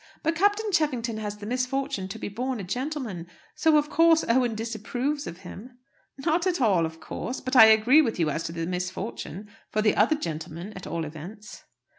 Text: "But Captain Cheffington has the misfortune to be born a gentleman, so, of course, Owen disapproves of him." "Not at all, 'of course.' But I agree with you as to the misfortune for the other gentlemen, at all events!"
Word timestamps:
"But 0.23 0.33
Captain 0.35 0.71
Cheffington 0.71 1.17
has 1.17 1.37
the 1.37 1.45
misfortune 1.45 2.07
to 2.07 2.17
be 2.17 2.27
born 2.27 2.59
a 2.59 2.63
gentleman, 2.63 3.27
so, 3.53 3.77
of 3.77 3.91
course, 3.91 4.25
Owen 4.27 4.55
disapproves 4.55 5.27
of 5.27 5.41
him." 5.41 5.77
"Not 6.17 6.47
at 6.47 6.59
all, 6.59 6.87
'of 6.87 6.99
course.' 6.99 7.39
But 7.39 7.55
I 7.55 7.65
agree 7.65 8.01
with 8.01 8.17
you 8.19 8.31
as 8.31 8.41
to 8.45 8.51
the 8.51 8.65
misfortune 8.65 9.47
for 9.69 9.83
the 9.83 9.95
other 9.95 10.15
gentlemen, 10.15 10.73
at 10.75 10.87
all 10.87 11.05
events!" 11.05 11.65